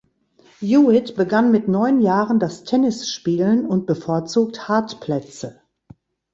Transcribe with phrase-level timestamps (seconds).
[0.61, 5.61] Hewitt begann mit neun Jahren das Tennisspielen und bevorzugt Hartplätze.